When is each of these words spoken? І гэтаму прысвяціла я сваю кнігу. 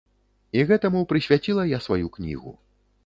І 0.59 0.61
гэтаму 0.71 1.01
прысвяціла 1.13 1.67
я 1.73 1.79
сваю 1.89 2.07
кнігу. 2.17 2.59